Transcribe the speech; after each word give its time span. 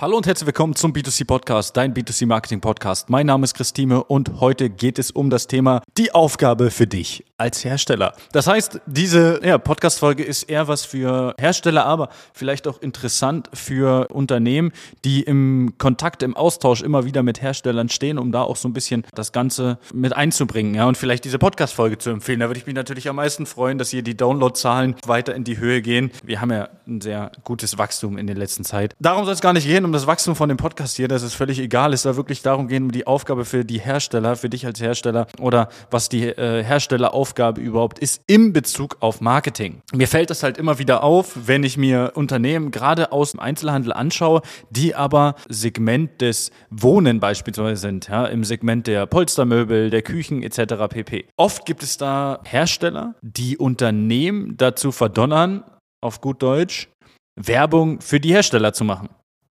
Hallo 0.00 0.16
und 0.16 0.26
herzlich 0.26 0.46
willkommen 0.46 0.74
zum 0.74 0.94
B2C 0.94 1.26
Podcast, 1.26 1.76
dein 1.76 1.92
B2C 1.92 2.24
Marketing 2.24 2.62
Podcast. 2.62 3.10
Mein 3.10 3.26
Name 3.26 3.44
ist 3.44 3.52
Christine 3.52 4.02
und 4.02 4.40
heute 4.40 4.70
geht 4.70 4.98
es 4.98 5.10
um 5.10 5.28
das 5.28 5.46
Thema 5.46 5.82
die 5.98 6.14
Aufgabe 6.14 6.70
für 6.70 6.86
dich 6.86 7.26
als 7.36 7.64
Hersteller. 7.66 8.14
Das 8.32 8.46
heißt, 8.46 8.80
diese 8.86 9.40
ja, 9.44 9.58
Podcast-Folge 9.58 10.22
ist 10.22 10.44
eher 10.44 10.68
was 10.68 10.86
für 10.86 11.34
Hersteller, 11.38 11.84
aber 11.84 12.08
vielleicht 12.32 12.66
auch 12.66 12.80
interessant 12.80 13.50
für 13.52 14.08
Unternehmen, 14.08 14.72
die 15.04 15.22
im 15.22 15.74
Kontakt, 15.76 16.22
im 16.22 16.34
Austausch 16.34 16.80
immer 16.80 17.04
wieder 17.04 17.22
mit 17.22 17.42
Herstellern 17.42 17.90
stehen, 17.90 18.18
um 18.18 18.32
da 18.32 18.40
auch 18.40 18.56
so 18.56 18.68
ein 18.68 18.72
bisschen 18.72 19.04
das 19.14 19.32
Ganze 19.32 19.78
mit 19.92 20.16
einzubringen 20.16 20.74
ja, 20.74 20.86
und 20.86 20.96
vielleicht 20.96 21.26
diese 21.26 21.38
Podcast-Folge 21.38 21.98
zu 21.98 22.08
empfehlen. 22.08 22.40
Da 22.40 22.48
würde 22.48 22.60
ich 22.60 22.66
mich 22.66 22.74
natürlich 22.74 23.06
am 23.06 23.16
meisten 23.16 23.44
freuen, 23.44 23.76
dass 23.76 23.90
hier 23.90 24.02
die 24.02 24.16
Download-Zahlen 24.16 24.96
weiter 25.06 25.34
in 25.34 25.44
die 25.44 25.58
Höhe 25.58 25.82
gehen. 25.82 26.10
Wir 26.24 26.40
haben 26.40 26.52
ja 26.52 26.70
ein 26.86 27.02
sehr 27.02 27.32
gutes 27.44 27.76
Wachstum 27.76 28.16
in 28.16 28.26
der 28.26 28.36
letzten 28.36 28.64
Zeit. 28.64 28.94
Darum 28.98 29.26
soll 29.26 29.34
es 29.34 29.42
gar 29.42 29.52
nicht 29.52 29.66
gehen 29.66 29.89
um 29.90 29.92
das 29.92 30.06
Wachstum 30.06 30.36
von 30.36 30.48
dem 30.48 30.56
Podcast 30.56 30.98
hier, 30.98 31.08
das 31.08 31.24
ist 31.24 31.34
völlig 31.34 31.58
egal. 31.58 31.92
Es 31.92 32.02
soll 32.02 32.14
wirklich 32.14 32.42
darum 32.42 32.68
gehen, 32.68 32.90
die 32.90 33.08
Aufgabe 33.08 33.44
für 33.44 33.64
die 33.64 33.80
Hersteller, 33.80 34.36
für 34.36 34.48
dich 34.48 34.64
als 34.64 34.80
Hersteller 34.80 35.26
oder 35.40 35.68
was 35.90 36.08
die 36.08 36.26
äh, 36.26 36.62
Herstelleraufgabe 36.62 37.60
überhaupt 37.60 37.98
ist 37.98 38.22
im 38.28 38.52
Bezug 38.52 38.98
auf 39.00 39.20
Marketing. 39.20 39.82
Mir 39.92 40.06
fällt 40.06 40.30
das 40.30 40.44
halt 40.44 40.58
immer 40.58 40.78
wieder 40.78 41.02
auf, 41.02 41.36
wenn 41.48 41.64
ich 41.64 41.76
mir 41.76 42.12
Unternehmen 42.14 42.70
gerade 42.70 43.10
aus 43.10 43.32
dem 43.32 43.40
Einzelhandel 43.40 43.92
anschaue, 43.92 44.42
die 44.70 44.94
aber 44.94 45.34
Segment 45.48 46.20
des 46.20 46.52
Wohnen 46.70 47.18
beispielsweise 47.18 47.80
sind, 47.80 48.06
ja, 48.06 48.26
im 48.26 48.44
Segment 48.44 48.86
der 48.86 49.06
Polstermöbel, 49.06 49.90
der 49.90 50.02
Küchen 50.02 50.44
etc. 50.44 50.86
pp. 50.88 51.26
Oft 51.36 51.66
gibt 51.66 51.82
es 51.82 51.96
da 51.96 52.38
Hersteller, 52.44 53.16
die 53.22 53.58
Unternehmen 53.58 54.56
dazu 54.56 54.92
verdonnern, 54.92 55.64
auf 56.00 56.20
gut 56.20 56.44
Deutsch, 56.44 56.88
Werbung 57.34 58.00
für 58.00 58.20
die 58.20 58.32
Hersteller 58.32 58.72
zu 58.72 58.84
machen. 58.84 59.08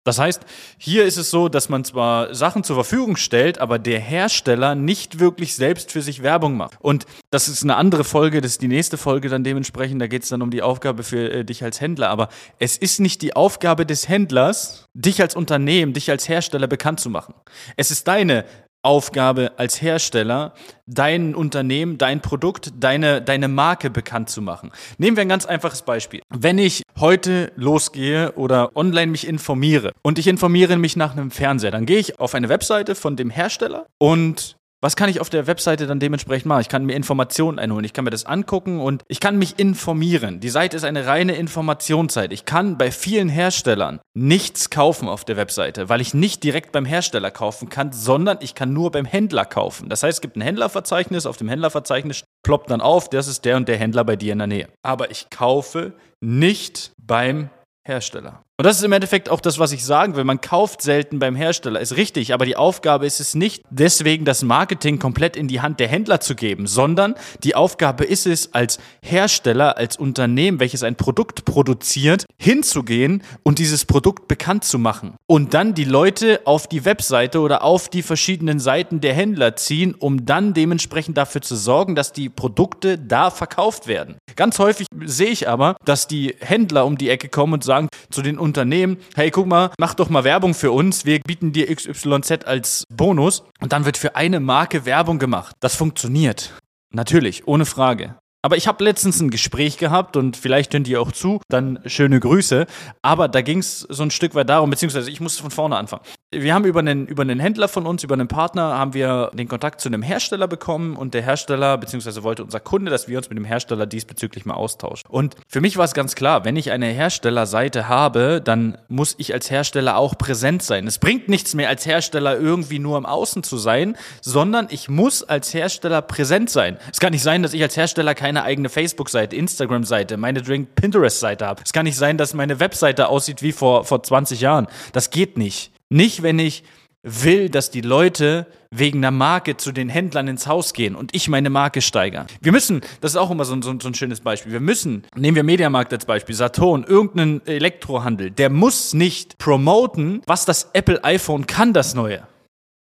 Das 0.03 0.19
heißt, 0.19 0.41
hier 0.77 1.05
ist 1.05 1.17
es 1.17 1.29
so, 1.29 1.47
dass 1.47 1.69
man 1.69 1.85
zwar 1.85 2.35
Sachen 2.35 2.63
zur 2.63 2.75
Verfügung 2.75 3.15
stellt, 3.15 3.59
aber 3.59 3.79
der 3.79 3.99
Hersteller 3.99 4.75
nicht 4.75 5.19
wirklich 5.19 5.55
selbst 5.55 5.91
für 5.91 6.01
sich 6.01 6.23
Werbung 6.23 6.57
macht. 6.57 6.77
Und 6.81 7.05
das 7.31 7.47
ist 7.47 7.63
eine 7.63 7.77
andere 7.77 8.03
Folge, 8.03 8.41
das 8.41 8.51
ist 8.51 8.61
die 8.61 8.67
nächste 8.67 8.97
Folge 8.97 9.29
dann 9.29 9.45
dementsprechend, 9.45 10.01
da 10.01 10.07
geht 10.07 10.23
es 10.23 10.29
dann 10.29 10.41
um 10.41 10.51
die 10.51 10.61
Aufgabe 10.61 11.03
für 11.03 11.31
äh, 11.31 11.45
dich 11.45 11.63
als 11.63 11.79
Händler. 11.79 12.09
Aber 12.09 12.27
es 12.59 12.77
ist 12.77 12.99
nicht 12.99 13.21
die 13.21 13.35
Aufgabe 13.35 13.85
des 13.85 14.09
Händlers, 14.09 14.89
dich 14.93 15.21
als 15.21 15.35
Unternehmen, 15.35 15.93
dich 15.93 16.09
als 16.09 16.27
Hersteller 16.27 16.67
bekannt 16.67 16.99
zu 16.99 17.09
machen. 17.09 17.33
Es 17.77 17.89
ist 17.89 18.07
deine 18.07 18.43
Aufgabe 18.83 19.53
als 19.57 19.81
Hersteller, 19.81 20.53
dein 20.85 21.33
Unternehmen, 21.35 21.97
dein 21.97 22.21
Produkt, 22.21 22.73
deine, 22.79 23.21
deine 23.21 23.47
Marke 23.47 23.89
bekannt 23.89 24.29
zu 24.29 24.41
machen. 24.41 24.71
Nehmen 24.97 25.17
wir 25.17 25.21
ein 25.21 25.29
ganz 25.29 25.45
einfaches 25.45 25.81
Beispiel. 25.81 26.21
Wenn 26.29 26.57
ich 26.57 26.83
heute 26.99 27.51
losgehe 27.55 28.33
oder 28.33 28.75
online 28.75 29.11
mich 29.11 29.25
informiere 29.25 29.93
und 30.01 30.19
ich 30.19 30.27
informiere 30.27 30.77
mich 30.77 30.95
nach 30.95 31.13
einem 31.13 31.31
Fernseher, 31.31 31.71
dann 31.71 31.85
gehe 31.85 31.99
ich 31.99 32.19
auf 32.19 32.35
eine 32.35 32.49
Webseite 32.49 32.95
von 32.95 33.15
dem 33.15 33.29
Hersteller 33.29 33.87
und 33.97 34.57
was 34.83 34.97
kann 34.97 35.09
ich 35.09 35.21
auf 35.21 35.29
der 35.29 35.47
Webseite 35.47 35.87
dann 35.87 36.01
dementsprechend 36.01 36.45
machen? 36.45 36.59
Ich 36.59 36.67
kann 36.67 36.83
mir 36.83 36.93
Informationen 36.93 37.57
einholen, 37.57 37.85
ich 37.85 37.93
kann 37.93 38.03
mir 38.03 38.11
das 38.11 38.25
angucken 38.25 38.81
und 38.81 39.01
ich 39.07 39.21
kann 39.21 39.37
mich 39.37 39.57
informieren. 39.57 40.41
Die 40.41 40.49
Seite 40.49 40.75
ist 40.75 40.83
eine 40.83 41.07
reine 41.07 41.35
Informationsseite. 41.35 42.33
Ich 42.33 42.43
kann 42.43 42.77
bei 42.77 42.91
vielen 42.91 43.29
Herstellern 43.29 44.01
nichts 44.13 44.69
kaufen 44.69 45.07
auf 45.07 45.23
der 45.23 45.37
Webseite, 45.37 45.87
weil 45.87 46.01
ich 46.01 46.13
nicht 46.13 46.43
direkt 46.43 46.73
beim 46.73 46.83
Hersteller 46.83 47.31
kaufen 47.31 47.69
kann, 47.69 47.93
sondern 47.93 48.39
ich 48.41 48.55
kann 48.55 48.73
nur 48.73 48.91
beim 48.91 49.05
Händler 49.05 49.45
kaufen. 49.45 49.87
Das 49.87 50.03
heißt, 50.03 50.17
es 50.17 50.21
gibt 50.21 50.35
ein 50.35 50.41
Händlerverzeichnis, 50.41 51.25
auf 51.27 51.37
dem 51.37 51.47
Händlerverzeichnis 51.47 52.25
ploppt 52.43 52.69
dann 52.69 52.81
auf, 52.81 53.09
das 53.09 53.29
ist 53.29 53.45
der 53.45 53.55
und 53.55 53.69
der 53.69 53.77
Händler 53.77 54.03
bei 54.03 54.17
dir 54.17 54.33
in 54.33 54.39
der 54.39 54.47
Nähe. 54.47 54.67
Aber 54.83 55.11
ich 55.11 55.29
kaufe 55.29 55.93
nicht 56.19 56.91
beim 57.01 57.49
Hersteller. 57.85 58.43
Und 58.57 58.65
das 58.65 58.77
ist 58.77 58.83
im 58.83 58.93
Endeffekt 58.93 59.29
auch 59.29 59.41
das, 59.41 59.59
was 59.59 59.73
ich 59.73 59.83
sagen 59.83 60.15
will. 60.15 60.23
Man 60.23 60.39
kauft 60.39 60.81
selten 60.81 61.19
beim 61.19 61.35
Hersteller, 61.35 61.81
ist 61.81 61.97
richtig, 61.97 62.33
aber 62.33 62.45
die 62.45 62.55
Aufgabe 62.55 63.05
ist 63.05 63.19
es 63.19 63.35
nicht, 63.35 63.63
deswegen 63.71 64.23
das 64.23 64.41
Marketing 64.43 64.99
komplett 64.99 65.35
in 65.35 65.49
die 65.49 65.59
Hand 65.59 65.81
der 65.81 65.89
Händler 65.89 66.21
zu 66.21 66.35
geben, 66.35 66.65
sondern 66.65 67.15
die 67.43 67.55
Aufgabe 67.55 68.05
ist 68.05 68.25
es, 68.25 68.53
als 68.53 68.79
Hersteller, 69.01 69.77
als 69.77 69.97
Unternehmen, 69.97 70.61
welches 70.61 70.83
ein 70.83 70.95
Produkt 70.95 71.43
produziert, 71.43 72.25
hinzugehen 72.43 73.23
und 73.43 73.57
dieses 73.57 73.85
Produkt 73.85 74.27
bekannt 74.27 74.65
zu 74.65 74.77
machen. 74.77 75.15
Und 75.27 75.53
dann 75.53 75.73
die 75.73 75.85
Leute 75.85 76.41
auf 76.45 76.67
die 76.67 76.85
Webseite 76.85 77.39
oder 77.39 77.63
auf 77.63 77.87
die 77.87 78.03
verschiedenen 78.03 78.59
Seiten 78.59 78.99
der 78.99 79.13
Händler 79.13 79.55
ziehen, 79.55 79.95
um 79.95 80.25
dann 80.25 80.53
dementsprechend 80.53 81.17
dafür 81.17 81.41
zu 81.41 81.55
sorgen, 81.55 81.95
dass 81.95 82.11
die 82.11 82.29
Produkte 82.29 82.97
da 82.97 83.31
verkauft 83.31 83.87
werden. 83.87 84.17
Ganz 84.35 84.59
häufig 84.59 84.87
sehe 85.05 85.29
ich 85.29 85.47
aber, 85.47 85.77
dass 85.85 86.07
die 86.07 86.35
Händler 86.39 86.85
um 86.85 86.97
die 86.97 87.09
Ecke 87.09 87.29
kommen 87.29 87.53
und 87.53 87.63
sagen 87.63 87.87
zu 88.09 88.21
den 88.21 88.37
Unternehmen, 88.37 88.97
hey, 89.15 89.31
guck 89.31 89.47
mal, 89.47 89.71
mach 89.79 89.93
doch 89.93 90.09
mal 90.09 90.23
Werbung 90.23 90.53
für 90.53 90.71
uns, 90.71 91.05
wir 91.05 91.19
bieten 91.19 91.53
dir 91.53 91.73
XYZ 91.73 92.45
als 92.45 92.83
Bonus 92.93 93.43
und 93.61 93.71
dann 93.71 93.85
wird 93.85 93.97
für 93.97 94.15
eine 94.15 94.39
Marke 94.39 94.85
Werbung 94.85 95.17
gemacht. 95.17 95.55
Das 95.61 95.75
funktioniert. 95.75 96.53
Natürlich, 96.91 97.47
ohne 97.47 97.65
Frage. 97.65 98.15
Aber 98.45 98.57
ich 98.57 98.67
habe 98.67 98.83
letztens 98.83 99.21
ein 99.21 99.29
Gespräch 99.29 99.77
gehabt 99.77 100.17
und 100.17 100.35
vielleicht 100.35 100.73
hören 100.73 100.83
die 100.83 100.97
auch 100.97 101.13
zu, 101.13 101.39
dann 101.47 101.79
schöne 101.85 102.19
Grüße. 102.19 102.65
Aber 103.01 103.29
da 103.29 103.39
ging 103.39 103.59
es 103.59 103.79
so 103.79 104.03
ein 104.03 104.11
Stück 104.11 104.35
weit 104.35 104.49
darum, 104.49 104.69
beziehungsweise 104.69 105.09
ich 105.09 105.21
muss 105.21 105.39
von 105.39 105.49
vorne 105.49 105.77
anfangen. 105.77 106.03
Wir 106.29 106.53
haben 106.53 106.65
über 106.65 106.81
einen, 106.81 107.07
über 107.07 107.21
einen 107.21 107.39
Händler 107.39 107.69
von 107.69 107.85
uns, 107.85 108.03
über 108.03 108.15
einen 108.15 108.27
Partner, 108.27 108.77
haben 108.77 108.93
wir 108.93 109.31
den 109.33 109.47
Kontakt 109.47 109.79
zu 109.79 109.87
einem 109.87 110.01
Hersteller 110.01 110.49
bekommen 110.49 110.97
und 110.97 111.13
der 111.13 111.21
Hersteller, 111.21 111.77
beziehungsweise 111.77 112.23
wollte 112.23 112.43
unser 112.43 112.59
Kunde, 112.59 112.91
dass 112.91 113.07
wir 113.07 113.17
uns 113.17 113.29
mit 113.29 113.37
dem 113.37 113.45
Hersteller 113.45 113.85
diesbezüglich 113.85 114.45
mal 114.45 114.55
austauschen. 114.55 115.07
Und 115.09 115.37
für 115.47 115.61
mich 115.61 115.77
war 115.77 115.85
es 115.85 115.93
ganz 115.93 116.13
klar, 116.13 116.43
wenn 116.43 116.57
ich 116.57 116.71
eine 116.71 116.87
Herstellerseite 116.87 117.87
habe, 117.87 118.41
dann 118.43 118.77
muss 118.89 119.15
ich 119.19 119.33
als 119.33 119.51
Hersteller 119.51 119.95
auch 119.95 120.17
präsent 120.17 120.63
sein. 120.63 120.85
Es 120.85 120.97
bringt 120.97 121.29
nichts 121.29 121.53
mehr 121.53 121.69
als 121.69 121.85
Hersteller 121.85 122.37
irgendwie 122.37 122.79
nur 122.79 122.97
im 122.97 123.05
Außen 123.05 123.43
zu 123.43 123.57
sein, 123.57 123.95
sondern 124.19 124.67
ich 124.69 124.89
muss 124.89 125.23
als 125.23 125.53
Hersteller 125.53 126.01
präsent 126.01 126.49
sein. 126.49 126.77
Es 126.91 126.99
kann 126.99 127.13
nicht 127.13 127.23
sein, 127.23 127.41
dass 127.41 127.53
ich 127.53 127.61
als 127.61 127.77
Hersteller 127.77 128.15
keine 128.33 128.45
eigene 128.45 128.69
Facebook-Seite, 128.69 129.35
Instagram-Seite, 129.35 130.17
meine 130.17 130.41
Drink 130.41 130.73
Pinterest-Seite 130.73 131.45
habe. 131.45 131.61
Es 131.63 131.71
kann 131.71 131.85
nicht 131.85 131.97
sein, 131.97 132.17
dass 132.17 132.33
meine 132.33 132.59
Webseite 132.59 133.07
aussieht 133.09 133.43
wie 133.43 133.51
vor, 133.51 133.85
vor 133.85 134.01
20 134.01 134.41
Jahren. 134.41 134.65
Das 134.91 135.11
geht 135.11 135.37
nicht. 135.37 135.71
Nicht, 135.89 136.23
wenn 136.23 136.39
ich 136.39 136.63
will, 137.03 137.49
dass 137.49 137.69
die 137.69 137.81
Leute 137.81 138.47
wegen 138.71 138.99
einer 138.99 139.11
Marke 139.11 139.55
zu 139.55 139.71
den 139.71 139.87
Händlern 139.87 140.27
ins 140.27 140.47
Haus 140.47 140.73
gehen 140.73 140.95
und 140.95 141.13
ich 141.13 141.27
meine 141.27 141.51
Marke 141.51 141.81
steigern. 141.81 142.25
Wir 142.41 142.51
müssen, 142.51 142.81
das 143.01 143.11
ist 143.11 143.17
auch 143.17 143.29
immer 143.29 143.45
so 143.45 143.53
ein, 143.53 143.61
so 143.61 143.69
ein 143.69 143.93
schönes 143.93 144.21
Beispiel, 144.21 144.51
wir 144.51 144.59
müssen, 144.59 145.03
nehmen 145.15 145.35
wir 145.35 145.43
Mediamarkt 145.43 145.93
als 145.93 146.05
Beispiel, 146.05 146.33
Saturn, 146.33 146.83
irgendeinen 146.85 147.45
Elektrohandel, 147.45 148.31
der 148.31 148.49
muss 148.49 148.95
nicht 148.95 149.37
promoten, 149.37 150.23
was 150.25 150.45
das 150.45 150.71
Apple 150.73 151.03
iPhone 151.03 151.45
kann, 151.45 151.73
das 151.73 151.93
neue. 151.93 152.25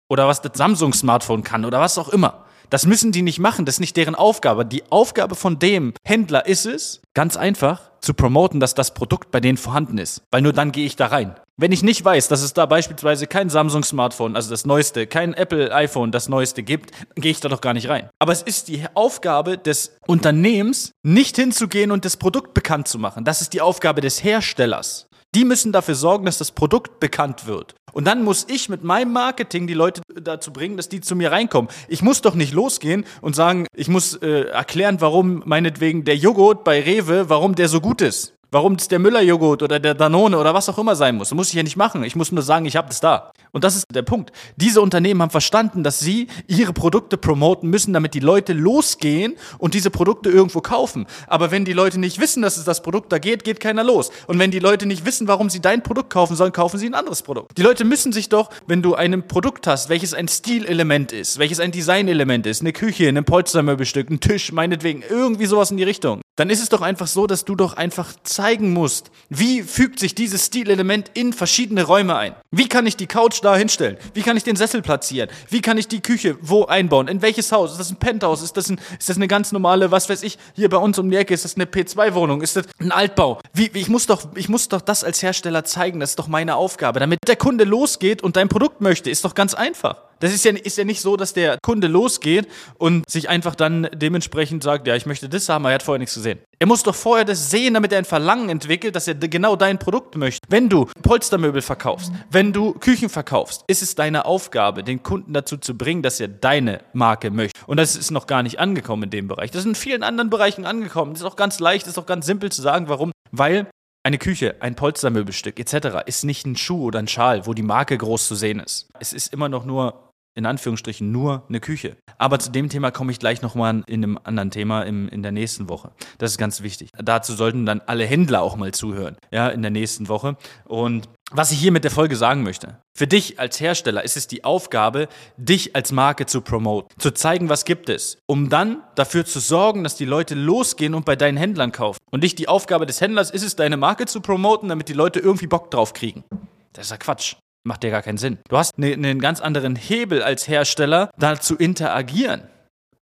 Oder 0.08 0.28
was 0.28 0.42
das 0.42 0.52
Samsung 0.54 0.92
Smartphone 0.92 1.42
kann 1.42 1.64
oder 1.64 1.80
was 1.80 1.98
auch 1.98 2.10
immer. 2.10 2.44
Das 2.70 2.86
müssen 2.86 3.10
die 3.10 3.22
nicht 3.22 3.40
machen, 3.40 3.66
das 3.66 3.76
ist 3.76 3.80
nicht 3.80 3.96
deren 3.96 4.14
Aufgabe. 4.14 4.64
Die 4.64 4.84
Aufgabe 4.90 5.34
von 5.34 5.58
dem 5.58 5.92
Händler 6.04 6.46
ist 6.46 6.66
es, 6.66 7.02
ganz 7.14 7.36
einfach, 7.36 7.90
zu 8.00 8.14
promoten, 8.14 8.60
dass 8.60 8.74
das 8.74 8.94
Produkt 8.94 9.32
bei 9.32 9.40
denen 9.40 9.58
vorhanden 9.58 9.98
ist. 9.98 10.22
Weil 10.30 10.42
nur 10.42 10.52
dann 10.52 10.72
gehe 10.72 10.86
ich 10.86 10.96
da 10.96 11.06
rein. 11.06 11.34
Wenn 11.56 11.72
ich 11.72 11.82
nicht 11.82 12.02
weiß, 12.02 12.28
dass 12.28 12.42
es 12.42 12.54
da 12.54 12.64
beispielsweise 12.64 13.26
kein 13.26 13.50
Samsung-Smartphone, 13.50 14.34
also 14.34 14.48
das 14.48 14.64
neueste, 14.64 15.06
kein 15.06 15.34
Apple-iPhone, 15.34 16.10
das 16.10 16.28
neueste 16.28 16.62
gibt, 16.62 16.92
gehe 17.16 17.32
ich 17.32 17.40
da 17.40 17.50
doch 17.50 17.60
gar 17.60 17.74
nicht 17.74 17.88
rein. 17.88 18.08
Aber 18.18 18.32
es 18.32 18.40
ist 18.40 18.68
die 18.68 18.84
Aufgabe 18.94 19.58
des 19.58 19.96
Unternehmens, 20.06 20.92
nicht 21.02 21.36
hinzugehen 21.36 21.90
und 21.90 22.04
das 22.04 22.16
Produkt 22.16 22.54
bekannt 22.54 22.88
zu 22.88 22.98
machen. 22.98 23.24
Das 23.24 23.42
ist 23.42 23.52
die 23.52 23.60
Aufgabe 23.60 24.00
des 24.00 24.24
Herstellers. 24.24 25.09
Die 25.34 25.44
müssen 25.44 25.70
dafür 25.70 25.94
sorgen, 25.94 26.24
dass 26.24 26.38
das 26.38 26.50
Produkt 26.50 26.98
bekannt 26.98 27.46
wird. 27.46 27.76
Und 27.92 28.06
dann 28.06 28.24
muss 28.24 28.46
ich 28.48 28.68
mit 28.68 28.82
meinem 28.82 29.12
Marketing 29.12 29.66
die 29.66 29.74
Leute 29.74 30.02
dazu 30.14 30.52
bringen, 30.52 30.76
dass 30.76 30.88
die 30.88 31.00
zu 31.00 31.14
mir 31.14 31.30
reinkommen. 31.30 31.70
Ich 31.88 32.02
muss 32.02 32.20
doch 32.20 32.34
nicht 32.34 32.52
losgehen 32.52 33.04
und 33.20 33.36
sagen, 33.36 33.66
ich 33.74 33.88
muss 33.88 34.14
äh, 34.14 34.48
erklären, 34.48 35.00
warum 35.00 35.42
meinetwegen 35.46 36.04
der 36.04 36.16
Joghurt 36.16 36.64
bei 36.64 36.80
Rewe, 36.80 37.28
warum 37.28 37.54
der 37.54 37.68
so 37.68 37.80
gut 37.80 38.00
ist. 38.00 38.34
Warum 38.52 38.74
es 38.74 38.88
der 38.88 38.98
Müller-Joghurt 38.98 39.62
oder 39.62 39.78
der 39.78 39.94
Danone 39.94 40.36
oder 40.36 40.54
was 40.54 40.68
auch 40.68 40.78
immer 40.78 40.96
sein 40.96 41.14
muss. 41.14 41.28
Das 41.28 41.36
muss 41.36 41.50
ich 41.50 41.54
ja 41.54 41.62
nicht 41.62 41.76
machen. 41.76 42.02
Ich 42.02 42.16
muss 42.16 42.32
nur 42.32 42.42
sagen, 42.42 42.66
ich 42.66 42.74
habe 42.74 42.88
das 42.88 42.98
da. 42.98 43.30
Und 43.52 43.62
das 43.62 43.76
ist 43.76 43.86
der 43.92 44.02
Punkt. 44.02 44.32
Diese 44.56 44.80
Unternehmen 44.80 45.22
haben 45.22 45.30
verstanden, 45.30 45.84
dass 45.84 46.00
sie 46.00 46.26
ihre 46.48 46.72
Produkte 46.72 47.16
promoten 47.16 47.70
müssen, 47.70 47.92
damit 47.92 48.14
die 48.14 48.20
Leute 48.20 48.52
losgehen 48.52 49.34
und 49.58 49.74
diese 49.74 49.90
Produkte 49.90 50.30
irgendwo 50.30 50.60
kaufen. 50.60 51.06
Aber 51.28 51.50
wenn 51.52 51.64
die 51.64 51.72
Leute 51.72 52.00
nicht 52.00 52.20
wissen, 52.20 52.42
dass 52.42 52.56
es 52.56 52.64
das 52.64 52.82
Produkt 52.82 53.12
da 53.12 53.18
geht, 53.18 53.44
geht 53.44 53.60
keiner 53.60 53.84
los. 53.84 54.10
Und 54.26 54.38
wenn 54.40 54.50
die 54.50 54.58
Leute 54.58 54.86
nicht 54.86 55.04
wissen, 55.04 55.28
warum 55.28 55.48
sie 55.48 55.60
dein 55.60 55.82
Produkt 55.82 56.10
kaufen 56.10 56.34
sollen, 56.34 56.52
kaufen 56.52 56.78
sie 56.78 56.86
ein 56.86 56.94
anderes 56.94 57.22
Produkt. 57.22 57.56
Die 57.56 57.62
Leute 57.62 57.84
müssen 57.84 58.12
sich 58.12 58.28
doch, 58.28 58.50
wenn 58.66 58.82
du 58.82 58.94
ein 58.96 59.28
Produkt 59.28 59.68
hast, 59.68 59.88
welches 59.88 60.12
ein 60.12 60.26
Stilelement 60.26 61.12
ist, 61.12 61.38
welches 61.38 61.60
ein 61.60 61.70
Designelement 61.70 62.46
ist, 62.46 62.62
eine 62.62 62.72
Küche, 62.72 63.08
ein 63.08 63.24
Polstermöbelstück, 63.24 64.10
ein 64.10 64.18
Tisch, 64.18 64.50
meinetwegen, 64.50 65.04
irgendwie 65.08 65.46
sowas 65.46 65.70
in 65.70 65.76
die 65.76 65.84
Richtung, 65.84 66.20
dann 66.36 66.50
ist 66.50 66.62
es 66.62 66.68
doch 66.68 66.80
einfach 66.80 67.06
so, 67.06 67.26
dass 67.26 67.44
du 67.44 67.54
doch 67.54 67.74
einfach 67.74 68.14
zeigen 68.40 68.72
musst, 68.72 69.10
wie 69.28 69.62
fügt 69.62 70.00
sich 70.00 70.14
dieses 70.14 70.46
Stilelement 70.46 71.10
in 71.12 71.34
verschiedene 71.34 71.82
Räume 71.82 72.16
ein. 72.16 72.34
Wie 72.50 72.68
kann 72.68 72.86
ich 72.86 72.96
die 72.96 73.06
Couch 73.06 73.40
da 73.42 73.54
hinstellen? 73.54 73.98
Wie 74.14 74.22
kann 74.22 74.34
ich 74.38 74.44
den 74.44 74.56
Sessel 74.56 74.80
platzieren? 74.80 75.28
Wie 75.50 75.60
kann 75.60 75.76
ich 75.76 75.88
die 75.88 76.00
Küche 76.00 76.38
wo 76.40 76.64
einbauen? 76.64 77.06
In 77.06 77.20
welches 77.20 77.52
Haus? 77.52 77.72
Ist 77.72 77.80
das 77.80 77.90
ein 77.90 77.96
Penthouse? 77.96 78.40
Ist 78.40 78.56
das, 78.56 78.70
ein, 78.70 78.80
ist 78.98 79.10
das 79.10 79.16
eine 79.16 79.28
ganz 79.28 79.52
normale, 79.52 79.90
was 79.90 80.08
weiß 80.08 80.22
ich, 80.22 80.38
hier 80.54 80.70
bei 80.70 80.78
uns 80.78 80.98
um 80.98 81.10
die 81.10 81.18
Ecke, 81.18 81.34
ist 81.34 81.44
das 81.44 81.56
eine 81.56 81.66
P2-Wohnung? 81.66 82.40
Ist 82.40 82.56
das 82.56 82.64
ein 82.80 82.92
Altbau? 82.92 83.42
Wie, 83.52 83.70
ich, 83.74 83.90
muss 83.90 84.06
doch, 84.06 84.22
ich 84.34 84.48
muss 84.48 84.68
doch 84.68 84.80
das 84.80 85.04
als 85.04 85.22
Hersteller 85.22 85.64
zeigen, 85.64 86.00
das 86.00 86.10
ist 86.10 86.18
doch 86.18 86.28
meine 86.28 86.56
Aufgabe. 86.56 86.98
Damit 86.98 87.18
der 87.26 87.36
Kunde 87.36 87.64
losgeht 87.64 88.22
und 88.22 88.36
dein 88.36 88.48
Produkt 88.48 88.80
möchte, 88.80 89.10
ist 89.10 89.26
doch 89.26 89.34
ganz 89.34 89.52
einfach. 89.52 90.09
Das 90.20 90.32
ist 90.32 90.44
ja, 90.44 90.52
ist 90.52 90.78
ja 90.78 90.84
nicht 90.84 91.00
so, 91.00 91.16
dass 91.16 91.32
der 91.32 91.58
Kunde 91.62 91.88
losgeht 91.88 92.46
und 92.78 93.08
sich 93.08 93.28
einfach 93.28 93.54
dann 93.54 93.88
dementsprechend 93.94 94.62
sagt, 94.62 94.86
ja, 94.86 94.94
ich 94.94 95.06
möchte 95.06 95.28
das 95.28 95.48
haben, 95.48 95.64
aber 95.64 95.72
er 95.72 95.76
hat 95.76 95.82
vorher 95.82 95.98
nichts 95.98 96.14
gesehen. 96.14 96.38
Er 96.58 96.66
muss 96.66 96.82
doch 96.82 96.94
vorher 96.94 97.24
das 97.24 97.50
sehen, 97.50 97.74
damit 97.74 97.90
er 97.92 97.98
ein 97.98 98.04
Verlangen 98.04 98.50
entwickelt, 98.50 98.94
dass 98.94 99.08
er 99.08 99.14
genau 99.14 99.56
dein 99.56 99.78
Produkt 99.78 100.16
möchte. 100.16 100.46
Wenn 100.50 100.68
du 100.68 100.86
Polstermöbel 101.02 101.62
verkaufst, 101.62 102.12
wenn 102.30 102.52
du 102.52 102.74
Küchen 102.74 103.08
verkaufst, 103.08 103.64
ist 103.66 103.82
es 103.82 103.94
deine 103.94 104.26
Aufgabe, 104.26 104.84
den 104.84 105.02
Kunden 105.02 105.32
dazu 105.32 105.56
zu 105.56 105.76
bringen, 105.76 106.02
dass 106.02 106.20
er 106.20 106.28
deine 106.28 106.82
Marke 106.92 107.30
möchte. 107.30 107.58
Und 107.66 107.78
das 107.78 107.96
ist 107.96 108.10
noch 108.10 108.26
gar 108.26 108.42
nicht 108.42 108.60
angekommen 108.60 109.04
in 109.04 109.10
dem 109.10 109.26
Bereich. 109.26 109.50
Das 109.50 109.60
ist 109.60 109.66
in 109.66 109.74
vielen 109.74 110.02
anderen 110.02 110.28
Bereichen 110.28 110.66
angekommen. 110.66 111.14
Das 111.14 111.22
ist 111.22 111.26
auch 111.26 111.36
ganz 111.36 111.60
leicht, 111.60 111.86
das 111.86 111.92
ist 111.92 111.98
auch 111.98 112.06
ganz 112.06 112.26
simpel 112.26 112.52
zu 112.52 112.60
sagen, 112.60 112.88
warum. 112.88 113.10
Weil 113.32 113.66
eine 114.02 114.18
Küche, 114.18 114.56
ein 114.60 114.76
Polstermöbelstück 114.76 115.58
etc. 115.58 115.98
ist 116.06 116.24
nicht 116.24 116.46
ein 116.46 116.56
Schuh 116.56 116.84
oder 116.84 116.98
ein 116.98 117.08
Schal, 117.08 117.46
wo 117.46 117.54
die 117.54 117.62
Marke 117.62 117.96
groß 117.96 118.28
zu 118.28 118.34
sehen 118.34 118.60
ist. 118.60 118.88
Es 118.98 119.12
ist 119.12 119.32
immer 119.32 119.48
noch 119.48 119.64
nur 119.64 120.09
in 120.34 120.46
Anführungsstrichen 120.46 121.10
nur 121.10 121.44
eine 121.48 121.60
Küche. 121.60 121.96
Aber 122.18 122.38
zu 122.38 122.50
dem 122.50 122.68
Thema 122.68 122.90
komme 122.90 123.12
ich 123.12 123.18
gleich 123.18 123.42
nochmal 123.42 123.82
in 123.86 124.04
einem 124.04 124.18
anderen 124.22 124.50
Thema 124.50 124.82
im, 124.82 125.08
in 125.08 125.22
der 125.22 125.32
nächsten 125.32 125.68
Woche. 125.68 125.92
Das 126.18 126.32
ist 126.32 126.38
ganz 126.38 126.62
wichtig. 126.62 126.90
Dazu 126.96 127.34
sollten 127.34 127.66
dann 127.66 127.80
alle 127.86 128.04
Händler 128.04 128.42
auch 128.42 128.56
mal 128.56 128.72
zuhören, 128.72 129.16
ja, 129.30 129.48
in 129.48 129.62
der 129.62 129.70
nächsten 129.70 130.08
Woche. 130.08 130.36
Und 130.64 131.08
was 131.32 131.52
ich 131.52 131.60
hier 131.60 131.72
mit 131.72 131.84
der 131.84 131.90
Folge 131.90 132.16
sagen 132.16 132.42
möchte. 132.42 132.78
Für 132.96 133.06
dich 133.06 133.38
als 133.38 133.60
Hersteller 133.60 134.02
ist 134.02 134.16
es 134.16 134.26
die 134.26 134.44
Aufgabe, 134.44 135.08
dich 135.36 135.76
als 135.76 135.92
Marke 135.92 136.26
zu 136.26 136.40
promoten, 136.40 136.88
zu 136.98 137.12
zeigen, 137.12 137.48
was 137.48 137.64
gibt 137.64 137.88
es, 137.88 138.18
um 138.26 138.48
dann 138.48 138.82
dafür 138.96 139.24
zu 139.24 139.38
sorgen, 139.38 139.84
dass 139.84 139.94
die 139.94 140.04
Leute 140.04 140.34
losgehen 140.34 140.94
und 140.94 141.04
bei 141.04 141.16
deinen 141.16 141.36
Händlern 141.36 141.70
kaufen. 141.70 142.00
Und 142.10 142.22
nicht 142.22 142.38
die 142.38 142.48
Aufgabe 142.48 142.84
des 142.84 143.00
Händlers 143.00 143.30
ist 143.30 143.44
es, 143.44 143.56
deine 143.56 143.76
Marke 143.76 144.06
zu 144.06 144.20
promoten, 144.20 144.68
damit 144.68 144.88
die 144.88 144.92
Leute 144.92 145.20
irgendwie 145.20 145.46
Bock 145.46 145.70
drauf 145.70 145.92
kriegen. 145.92 146.24
Das 146.72 146.86
ist 146.86 146.90
ja 146.90 146.96
Quatsch. 146.96 147.36
Macht 147.66 147.84
ja 147.84 147.90
gar 147.90 148.02
keinen 148.02 148.18
Sinn. 148.18 148.38
Du 148.48 148.56
hast 148.56 148.78
ne, 148.78 148.92
einen 148.92 149.20
ganz 149.20 149.40
anderen 149.40 149.76
Hebel 149.76 150.22
als 150.22 150.48
Hersteller, 150.48 151.10
da 151.18 151.38
zu 151.38 151.56
interagieren. 151.56 152.42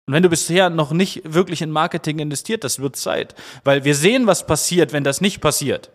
Und 0.07 0.15
wenn 0.15 0.23
du 0.23 0.29
bisher 0.29 0.71
noch 0.71 0.93
nicht 0.93 1.23
wirklich 1.25 1.63
in 1.63 1.71
Marketing 1.71 2.21
investiert, 2.21 2.65
das 2.65 2.79
wird 2.79 2.97
Zeit. 2.97 3.35
Weil 3.65 3.85
wir 3.85 3.95
sehen, 3.95 4.27
was 4.27 4.47
passiert, 4.47 4.93
wenn 4.93 5.05
das 5.05 5.21
nicht 5.21 5.41
passiert. 5.41 5.91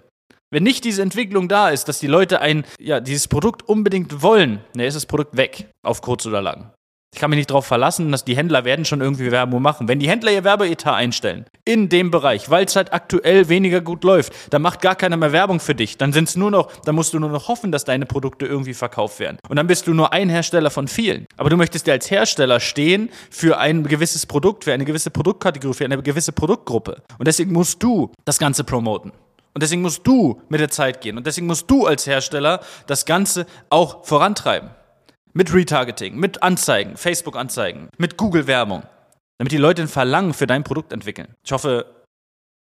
Wenn 0.54 0.64
nicht 0.64 0.84
diese 0.84 1.02
Entwicklung 1.02 1.48
da 1.48 1.70
ist, 1.70 1.88
dass 1.88 2.00
die 2.00 2.08
Leute 2.08 2.42
ein, 2.42 2.66
ja, 2.78 3.00
dieses 3.00 3.30
Produkt 3.30 3.68
unbedingt 3.68 4.22
wollen, 4.22 4.60
dann 4.74 4.86
ist 4.86 4.96
das 4.96 5.06
Produkt 5.06 5.38
weg, 5.38 5.70
auf 5.82 6.02
kurz 6.02 6.26
oder 6.26 6.42
lang. 6.42 6.74
Ich 7.14 7.20
kann 7.20 7.30
mich 7.30 7.38
nicht 7.38 7.50
darauf 7.50 7.66
verlassen, 7.66 8.10
dass 8.12 8.24
die 8.24 8.38
Händler 8.38 8.64
werden 8.64 8.86
schon 8.86 9.02
irgendwie 9.02 9.32
Werbung 9.32 9.62
machen. 9.62 9.90
Wenn 9.90 10.00
die 10.00 10.08
Händler 10.10 10.32
ihr 10.32 10.46
Werbeetat 10.46 10.96
einstellen 10.96 11.46
in 11.66 11.90
dem 11.90 12.10
Bereich, 12.10 12.50
weil 12.50 12.64
es 12.64 12.78
halt 12.78 12.94
aktuell 12.94 13.50
weniger 13.50 13.82
gut 13.82 14.06
läuft, 14.06 14.34
dann 14.54 14.62
macht 14.62 14.80
gar 14.80 14.96
keiner 14.96 15.18
mehr 15.18 15.34
Werbung 15.34 15.60
für 15.60 15.76
dich. 15.76 15.98
Dann 15.98 16.14
sind's 16.14 16.38
nur 16.38 16.52
noch, 16.52 16.72
dann 16.86 16.96
musst 16.96 17.14
du 17.14 17.20
nur 17.20 17.30
noch 17.30 17.50
hoffen, 17.50 17.74
dass 17.74 17.84
deine 17.84 18.06
Produkte 18.06 18.46
irgendwie 18.46 18.74
verkauft 18.74 19.20
werden. 19.20 19.38
Und 19.50 19.58
dann 19.58 19.68
bist 19.68 19.88
du 19.88 19.94
nur 19.94 20.14
ein 20.14 20.30
Hersteller 20.30 20.70
von 20.72 20.88
vielen. 20.88 21.26
Aber 21.36 21.50
du 21.50 21.58
möchtest 21.58 21.86
ja 21.86 21.94
als 21.94 22.10
Hersteller 22.10 22.62
stehen 22.62 23.10
für 23.30 23.58
ein 23.58 23.84
gewisses 23.84 24.26
Produkt, 24.26 24.64
für 24.64 24.72
eine 24.72 24.86
gewisse 24.86 25.12
Produktkategorie, 25.12 25.74
für 25.74 25.86
eine 25.86 26.02
gewisse 26.02 26.32
Produktgruppe. 26.32 27.04
Und 27.18 27.28
deswegen 27.28 27.52
musst 27.52 27.84
du 27.84 28.10
das 28.24 28.40
Ganze 28.40 28.64
promoten. 28.64 29.12
Und 29.54 29.62
deswegen 29.62 29.82
musst 29.82 30.08
du 30.08 30.42
mit 30.48 30.62
der 30.62 30.70
Zeit 30.70 31.02
gehen. 31.02 31.18
Und 31.18 31.28
deswegen 31.28 31.48
musst 31.48 31.70
du 31.70 31.86
als 31.86 32.08
Hersteller 32.08 32.62
das 32.88 33.06
Ganze 33.06 33.46
auch 33.70 34.06
vorantreiben. 34.06 34.70
Mit 35.34 35.54
Retargeting, 35.54 36.18
mit 36.18 36.44
Anzeigen, 36.44 36.98
Facebook-Anzeigen, 36.98 37.90
mit 37.98 38.18
Google-Werbung. 38.18 38.84
Damit 39.38 39.52
die 39.52 39.58
Leute 39.58 39.82
ein 39.82 39.88
Verlangen 39.88 40.34
für 40.34 40.46
dein 40.46 40.64
Produkt 40.64 40.92
entwickeln. 40.92 41.34
Ich 41.44 41.52
hoffe, 41.52 41.86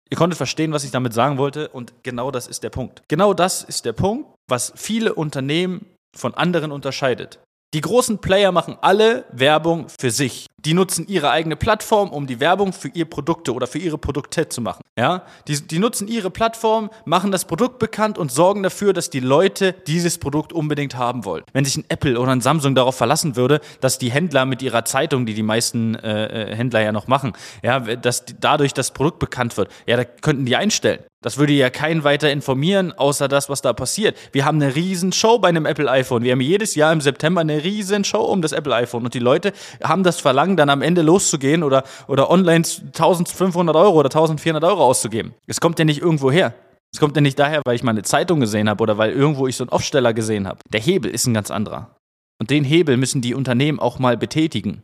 ihr 0.10 0.18
konntet 0.18 0.38
verstehen, 0.38 0.71
was 0.71 0.83
ich 0.83 0.92
damit 0.92 1.13
sagen 1.13 1.38
wollte. 1.38 1.69
Und 1.69 1.94
genau 2.04 2.31
das 2.31 2.48
ist 2.48 2.63
der 2.63 2.69
Punkt. 2.69 3.01
Genau 3.07 3.33
das 3.33 3.63
ist 3.63 3.86
der 3.86 3.94
Punkt, 3.94 4.30
was 4.48 4.71
viele 4.75 5.16
Unternehmen 5.16 5.86
von 6.16 6.33
anderen 6.36 6.71
unterscheidet. 6.71 7.39
Die 7.75 7.81
großen 7.81 8.18
Player 8.18 8.51
machen 8.51 8.77
alle 8.81 9.25
Werbung 9.31 9.88
für 10.00 10.10
sich. 10.10 10.48
Die 10.66 10.74
nutzen 10.74 11.07
ihre 11.07 11.30
eigene 11.30 11.56
Plattform, 11.56 12.10
um 12.10 12.25
die 12.25 12.39
Werbung 12.39 12.74
für 12.74 12.88
ihre 12.88 13.06
Produkte 13.06 13.54
oder 13.54 13.68
für 13.68 13.77
ihre 13.77 14.00
Produkte 14.00 14.50
zu 14.50 14.60
machen. 14.60 14.81
Ja? 14.98 15.24
Die, 15.48 15.62
die 15.62 15.77
nutzen 15.77 16.07
ihre 16.07 16.31
Plattform, 16.31 16.89
machen 17.06 17.31
das 17.31 17.45
Produkt 17.45 17.77
bekannt 17.77 18.18
und 18.18 18.31
sorgen 18.31 18.63
dafür, 18.63 18.92
dass 18.92 19.12
die 19.12 19.19
Leute 19.19 19.75
dieses 19.86 20.18
Produkt 20.18 20.51
unbedingt 20.51 20.95
haben 20.95 21.25
wollen. 21.25 21.44
Wenn 21.54 21.63
sich 21.63 21.77
ein 21.77 21.86
Apple 21.89 22.19
oder 22.19 22.31
ein 22.31 22.42
Samsung 22.42 22.74
darauf 22.74 22.95
verlassen 22.95 23.36
würde, 23.36 23.62
dass 23.81 24.00
die 24.00 24.10
Händler 24.10 24.45
mit 24.45 24.63
ihrer 24.63 24.83
Zeitung, 24.83 25.27
die 25.27 25.36
die 25.36 25.44
meisten 25.44 25.94
äh, 25.94 26.51
äh 26.51 26.56
Händler 26.56 26.81
ja 26.81 26.92
noch 26.92 27.06
machen, 27.06 27.33
ja, 27.62 27.80
dass 27.80 28.25
dadurch 28.39 28.74
das 28.74 28.92
Produkt 28.92 29.19
bekannt 29.19 29.57
wird, 29.57 29.69
ja, 29.86 29.95
da 29.95 30.06
könnten 30.06 30.45
die 30.45 30.56
einstellen. 30.56 31.04
Das 31.21 31.38
würde 31.38 31.51
ja 31.51 31.69
keinen 31.69 32.06
weiter 32.06 32.31
informieren, 32.31 32.94
außer 32.94 33.27
das, 33.27 33.50
was 33.50 33.62
da 33.62 33.74
passiert. 33.74 34.18
Wir 34.31 34.45
haben 34.45 34.62
eine 34.62 34.75
riesen 34.75 35.12
Show 35.12 35.38
bei 35.38 35.50
einem 35.50 35.66
Apple 35.66 35.92
iPhone. 35.92 36.24
Wir 36.24 36.31
haben 36.31 36.39
jedes 36.39 36.75
Jahr 36.75 36.94
im 36.94 37.01
September 37.01 37.42
eine 37.42 37.62
riesen 37.62 38.06
Show 38.06 38.21
um 38.21 38.42
das 38.42 38.54
Apple 38.54 38.74
iPhone. 38.74 39.04
Und 39.04 39.13
die 39.13 39.19
Leute 39.19 39.51
haben 39.83 40.04
das 40.04 40.21
Verlangen, 40.21 40.56
dann 40.56 40.69
am 40.69 40.81
Ende 40.81 41.01
loszugehen 41.01 41.63
oder, 41.63 41.83
oder 42.07 42.30
online 42.30 42.63
1500 42.66 43.75
Euro 43.75 44.00
oder 44.00 44.07
1400 44.07 44.63
Euro 44.63 44.86
auszugeben. 44.86 45.33
Es 45.45 45.60
kommt 45.60 45.77
ja 45.77 45.83
nicht 45.83 46.01
irgendwo 46.01 46.31
her. 46.31 46.54
Es 46.94 47.01
kommt 47.01 47.18
ja 47.18 47.22
nicht 47.22 47.38
daher, 47.38 47.62
weil 47.65 47.75
ich 47.75 47.83
mal 47.83 47.92
eine 47.92 48.04
Zeitung 48.04 48.39
gesehen 48.39 48.69
habe 48.69 48.81
oder 48.81 48.98
weil 48.98 49.12
irgendwo 49.12 49.45
ich 49.48 49.57
so 49.57 49.65
einen 49.65 49.72
Aufsteller 49.72 50.13
gesehen 50.13 50.48
habe. 50.48 50.60
Der 50.72 50.80
Hebel 50.80 51.12
ist 51.12 51.27
ein 51.27 51.33
ganz 51.33 51.51
anderer. 51.51 51.98
Und 52.39 52.50
den 52.50 52.63
Hebel 52.63 52.95
müssen 52.95 53.22
die 53.22 53.36
Unternehmen 53.36 53.80
auch 53.80 54.00
mal 54.00 54.15
betätigen. 54.15 54.83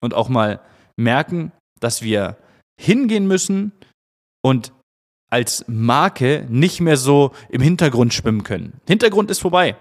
Und 0.00 0.14
auch 0.14 0.28
mal 0.28 0.60
merken, 0.96 1.50
dass 1.80 2.02
wir 2.02 2.36
hingehen 2.80 3.26
müssen 3.26 3.72
und 4.42 4.72
als 5.36 5.66
Marke 5.68 6.46
nicht 6.48 6.80
mehr 6.80 6.96
so 6.96 7.32
im 7.50 7.60
Hintergrund 7.60 8.14
schwimmen 8.14 8.42
können. 8.42 8.80
Hintergrund 8.88 9.30
ist 9.30 9.40
vorbei. 9.40 9.76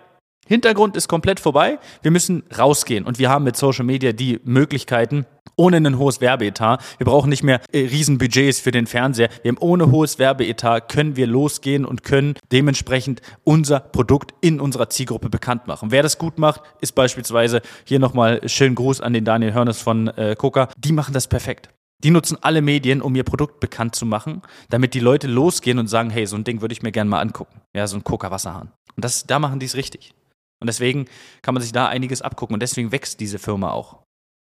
Hintergrund 0.46 0.98
ist 0.98 1.08
komplett 1.08 1.40
vorbei. 1.40 1.80
Wir 2.02 2.12
müssen 2.12 2.44
rausgehen 2.58 3.06
und 3.06 3.20
wir 3.20 3.30
haben 3.30 3.46
mit 3.46 3.56
Social 3.56 3.86
Media 3.86 4.12
die 4.12 4.42
Möglichkeiten, 4.44 5.26
ohne 5.56 5.78
ein 5.78 5.98
hohes 5.98 6.20
Werbeetat. 6.20 6.84
Wir 6.98 7.06
brauchen 7.06 7.30
nicht 7.30 7.42
mehr 7.42 7.62
äh, 7.72 7.80
Riesenbudgets 7.80 8.60
für 8.60 8.72
den 8.72 8.86
Fernseher. 8.86 9.30
Wir 9.44 9.54
haben 9.54 9.62
ohne 9.62 9.92
hohes 9.92 10.20
Werbeetat 10.20 10.90
können 10.90 11.16
wir 11.16 11.26
losgehen 11.26 11.86
und 11.86 12.04
können 12.04 12.34
dementsprechend 12.52 13.22
unser 13.46 13.80
Produkt 13.80 14.34
in 14.42 14.60
unserer 14.60 14.90
Zielgruppe 14.90 15.30
bekannt 15.30 15.68
machen. 15.68 15.90
Wer 15.90 16.04
das 16.04 16.18
gut 16.18 16.38
macht, 16.38 16.64
ist 16.82 16.96
beispielsweise 16.96 17.62
hier 17.86 18.00
nochmal 18.00 18.42
schönen 18.50 18.76
Gruß 18.76 19.00
an 19.00 19.14
den 19.14 19.24
Daniel 19.24 19.54
Hörnes 19.54 19.82
von 19.82 20.10
äh, 20.10 20.36
Coca. 20.36 20.68
Die 20.78 20.92
machen 20.92 21.14
das 21.14 21.30
perfekt. 21.30 21.70
Die 22.04 22.12
nutzen 22.12 22.38
alle 22.42 22.62
Medien, 22.62 23.02
um 23.02 23.16
ihr 23.16 23.24
Produkt 23.24 23.60
bekannt 23.60 23.96
zu 23.96 24.06
machen, 24.06 24.42
damit 24.70 24.94
die 24.94 25.00
Leute 25.00 25.28
losgehen 25.28 25.80
und 25.80 25.88
sagen, 25.88 26.10
hey, 26.10 26.26
so 26.26 26.36
ein 26.36 26.44
Ding 26.44 26.62
würde 26.62 26.74
ich 26.74 26.82
mir 26.82 26.92
gerne 26.92 27.10
mal 27.10 27.22
angucken. 27.22 27.62
Ja, 27.76 27.88
so 27.88 27.96
ein 27.96 28.04
Coca-Wasserhahn. 28.04 28.72
Und 28.96 29.06
das, 29.06 29.26
da 29.26 29.40
machen 29.40 29.60
die 29.60 29.66
es 29.66 29.76
richtig. 29.76 30.14
Und 30.62 30.68
deswegen 30.68 31.06
kann 31.42 31.54
man 31.54 31.64
sich 31.64 31.72
da 31.72 31.88
einiges 31.88 32.22
abgucken. 32.22 32.54
Und 32.54 32.62
deswegen 32.62 32.92
wächst 32.92 33.20
diese 33.20 33.40
Firma 33.40 33.72
auch. 33.72 34.04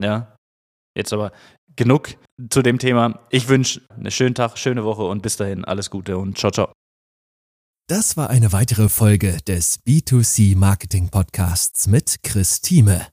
Ja. 0.02 0.36
Jetzt 0.98 1.14
aber 1.14 1.32
genug 1.76 2.16
zu 2.50 2.62
dem 2.62 2.80
Thema. 2.80 3.20
Ich 3.30 3.48
wünsche 3.48 3.82
einen 3.90 4.12
schönen 4.12 4.36
Tag, 4.36 4.58
schöne 4.58 4.84
Woche 4.84 5.04
und 5.04 5.22
bis 5.22 5.38
dahin 5.38 5.66
alles 5.66 5.90
Gute 5.90 6.18
und 6.18 6.38
ciao, 6.38 6.52
ciao. 6.52 6.72
Das 7.88 8.16
war 8.16 8.30
eine 8.30 8.54
weitere 8.54 8.90
Folge 8.90 9.40
des 9.46 9.84
B2C 9.84 10.56
Marketing 10.56 11.10
Podcasts 11.10 11.88
mit 11.88 12.24
Chris 12.24 12.62
Thieme. 12.62 13.13